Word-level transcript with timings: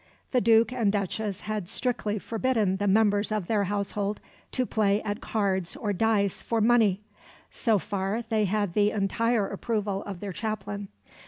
The 0.31 0.41
Duke 0.41 0.73
and 0.73 0.91
Duchess 0.91 1.41
had 1.41 1.69
strictly 1.69 2.17
forbidden 2.17 2.77
the 2.77 2.87
members 2.87 3.31
of 3.31 3.45
their 3.45 3.65
household 3.65 4.19
to 4.51 4.65
play 4.65 4.99
at 5.03 5.21
cards 5.21 5.75
or 5.75 5.93
dice 5.93 6.41
for 6.41 6.59
money. 6.59 7.01
So 7.51 7.77
far 7.77 8.23
they 8.23 8.45
had 8.45 8.73
the 8.73 8.89
entire 8.89 9.47
approval 9.47 10.01
of 10.05 10.19
their 10.19 10.33
chaplain. 10.33 10.87